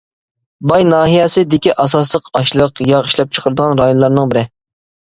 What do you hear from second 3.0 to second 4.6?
ئىشلەپچىقىرىدىغان رايونلارنىڭ بىرى.